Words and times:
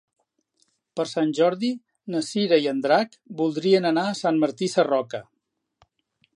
Per 0.99 1.03
Sant 1.09 1.33
Jordi 1.39 1.69
na 2.15 2.23
Cira 2.29 2.59
i 2.65 2.67
en 2.73 2.81
Drac 2.87 3.15
voldrien 3.45 3.89
anar 3.93 4.09
a 4.15 4.19
Sant 4.25 4.43
Martí 4.45 4.75
Sarroca. 4.77 5.25